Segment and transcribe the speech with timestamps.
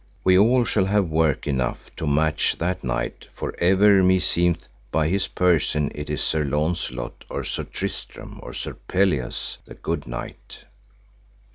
[0.23, 5.27] We all shall have work enough to match that knight, for ever meseemeth by his
[5.27, 10.65] person it is Sir Launcelot, or Sir Tristram, or Sir Pelleas, the good knight.